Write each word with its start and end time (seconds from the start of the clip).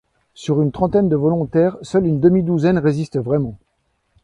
Sur 0.33 0.63
une 0.63 0.71
trentaine 0.71 1.09
de 1.09 1.15
volontaires, 1.15 1.77
seule 1.83 2.07
une 2.07 2.19
demi-douzaine 2.19 2.79
résiste 2.79 3.19
vraiment. 3.19 3.59